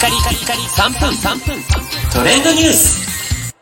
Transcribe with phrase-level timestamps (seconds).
[0.00, 1.62] カリカリカリ3分3分
[2.10, 3.54] トレンドニュース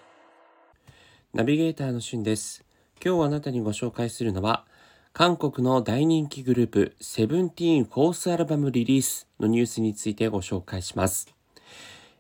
[1.35, 2.65] ナビゲーターのしゅんです。
[3.05, 4.65] 今日あなたにご紹介するのは、
[5.13, 11.35] 韓国の大人気グループ、セブンティーンフォースアルバムリリースのニュースについてご紹介します。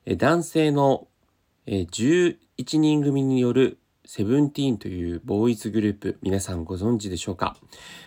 [0.04, 1.06] え男性の
[1.66, 2.38] え11
[2.78, 3.78] 人組による
[4.10, 7.58] セブンティーンというボーイズグループ、皆さんご存知でしょうか？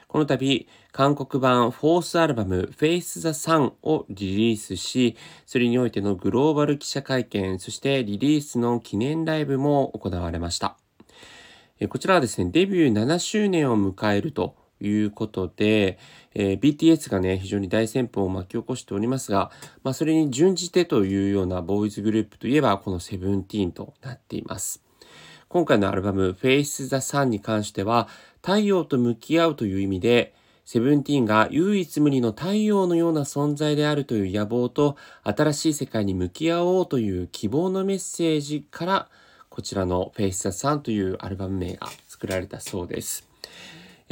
[0.07, 10.75] この度、韓国版フォースアルバム Face the Sun をリリースし、それにおいてのグローバル記者会見、そしてリリースの記念ライブも行われました。
[11.87, 15.99] こちらはですね、デビュー7周年を迎えるということで、
[16.33, 19.51] えー BTS がね、非常に大旋風を巻き起こしておりますが、
[19.83, 24.83] まあ、それに準じてというようなボーイズグループといえば、このセブンティーンとなっています。
[25.51, 28.07] 今回のアルバム Face the Sun に関しては、
[28.41, 30.33] 太陽と向き合うという意味で、
[30.63, 39.09] セブンティーンが唯一無二の太陽のような存在であるという野望と、新しい世界に向き合おうという希望のメッセージから、
[39.49, 43.27] こちらの Face the Sun というアルバム名が作られたそうです。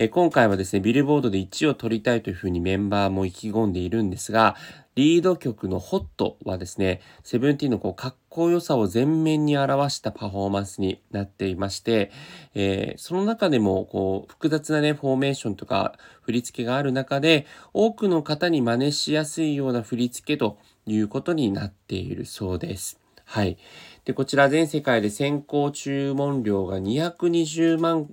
[0.02, 4.56] え今回はですね、ビルボードで1位を取りたいというふうにメンバーも意気込んでいるんですが、
[4.96, 12.12] リード曲の HOT はですね、セブンティーンのこうかっこよさを前面に表したパフォーマンスになっていまして、
[12.56, 23.02] えーその中でもこう複雑なね、フォーメーションとか振り付けがある中で、多くの方に真似しやすいような振り付けということになっているそうです。
[23.26, 23.58] はい。
[24.06, 28.08] で、こちら全世界で先行注文量が220万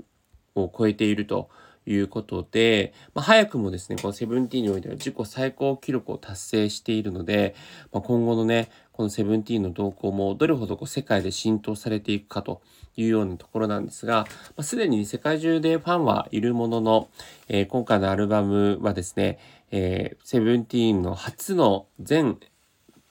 [0.56, 1.48] を超えていると
[1.87, 7.55] いうことで、まあ、早くもですね、このセブンティーンにおいては自己最高記録を達成しているので、
[7.93, 12.62] まあ、今後のね、このセブンティーンの動向もどれほどこう世界で浸透されていくかと
[12.97, 14.27] いうようなところなんですが、ま
[14.59, 17.09] あ、すでに世界中でファンはいるものの、
[17.48, 19.39] えー今回のアルバムはですね、
[19.71, 22.39] えーセブンティーンの初の全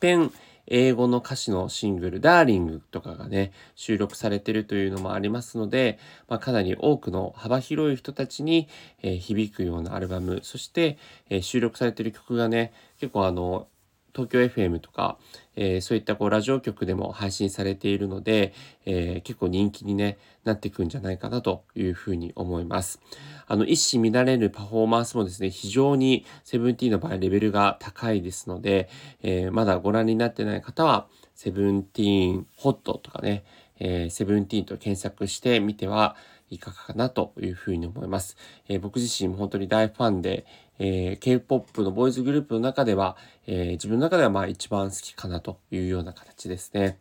[0.01, 0.31] 編
[0.67, 8.67] 英語の歌詞のシングル、ダーリングとかがね、収録されてるというのもありますので、まあ、かなり多くの幅広い人たちに、
[9.01, 10.97] えー響くようなアルバム、そして、
[11.29, 13.67] えー収録されてる曲がね、結構あの、
[14.15, 15.17] 東京 FM とか、
[15.57, 18.53] えーそういったこうラジオ局でも配信されているので、
[18.85, 23.01] えー結構人気に、ね、なっていくんじゃないかなというふうに思います。
[23.47, 28.89] あの一糸乱れるパフォーマンスもですね、非常にセブンティーンの場合レベルが高いですので、
[29.21, 33.43] えーまだご覧になってない方は、セブンティーンホットとかね、
[33.79, 36.15] えーセブンティーンと検索してみては
[36.49, 38.37] いかがかなというふうに思います。
[38.67, 40.45] えー僕自身も本当に大ファンで、
[40.80, 47.00] えー K-POP のボーイズグループの中では、えー自分の中ではまあ一番好きかなというような形ですね。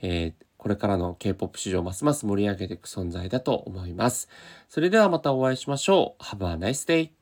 [0.00, 4.28] えーこれからの K-POP 市場ますます盛り上げていく存在だと思います。
[4.68, 6.22] それではまたお会いしましょう。
[6.22, 7.21] Have a nice day!